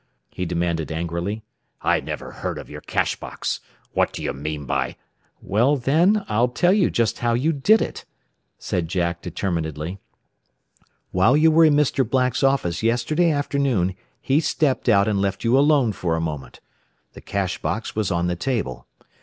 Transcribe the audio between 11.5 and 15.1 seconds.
were in Mr. Black's office yesterday afternoon he stepped out